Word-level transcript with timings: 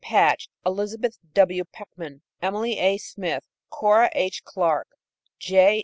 Patch, 0.03 0.49
Elizabeth 0.65 1.19
W. 1.35 1.63
Peckham, 1.63 2.23
Emily 2.41 2.79
A. 2.79 2.97
Smith, 2.97 3.43
Cora 3.69 4.09
H. 4.15 4.43
Clarke, 4.43 4.95
J. 5.37 5.79